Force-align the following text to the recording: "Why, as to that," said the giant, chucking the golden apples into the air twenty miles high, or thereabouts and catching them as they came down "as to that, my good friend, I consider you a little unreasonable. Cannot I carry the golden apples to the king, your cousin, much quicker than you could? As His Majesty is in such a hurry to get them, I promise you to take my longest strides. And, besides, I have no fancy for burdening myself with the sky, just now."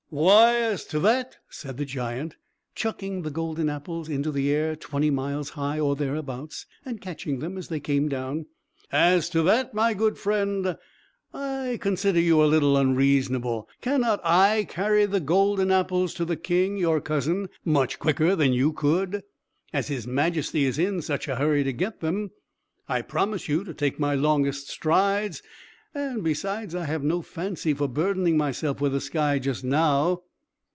"Why, 0.13 0.57
as 0.57 0.83
to 0.87 0.99
that," 0.99 1.37
said 1.47 1.77
the 1.77 1.85
giant, 1.85 2.35
chucking 2.75 3.21
the 3.21 3.31
golden 3.31 3.69
apples 3.69 4.09
into 4.09 4.29
the 4.29 4.51
air 4.51 4.75
twenty 4.75 5.09
miles 5.09 5.51
high, 5.51 5.79
or 5.79 5.95
thereabouts 5.95 6.65
and 6.83 6.99
catching 6.99 7.39
them 7.39 7.57
as 7.57 7.69
they 7.69 7.79
came 7.79 8.09
down 8.09 8.47
"as 8.91 9.29
to 9.29 9.41
that, 9.43 9.73
my 9.73 9.93
good 9.93 10.17
friend, 10.17 10.77
I 11.33 11.77
consider 11.79 12.19
you 12.19 12.43
a 12.43 12.43
little 12.43 12.75
unreasonable. 12.75 13.69
Cannot 13.79 14.19
I 14.25 14.65
carry 14.67 15.05
the 15.05 15.21
golden 15.21 15.71
apples 15.71 16.13
to 16.15 16.25
the 16.25 16.35
king, 16.35 16.75
your 16.75 16.99
cousin, 16.99 17.47
much 17.63 17.97
quicker 17.97 18.35
than 18.35 18.51
you 18.51 18.73
could? 18.73 19.23
As 19.71 19.87
His 19.87 20.05
Majesty 20.07 20.65
is 20.65 20.77
in 20.77 21.01
such 21.01 21.29
a 21.29 21.37
hurry 21.37 21.63
to 21.63 21.71
get 21.71 22.01
them, 22.01 22.31
I 22.89 23.01
promise 23.01 23.47
you 23.47 23.63
to 23.63 23.73
take 23.73 23.97
my 23.97 24.15
longest 24.15 24.67
strides. 24.69 25.41
And, 25.93 26.23
besides, 26.23 26.73
I 26.73 26.85
have 26.85 27.03
no 27.03 27.21
fancy 27.21 27.73
for 27.73 27.89
burdening 27.89 28.37
myself 28.37 28.79
with 28.79 28.93
the 28.93 29.01
sky, 29.01 29.39
just 29.39 29.65
now." 29.65 30.21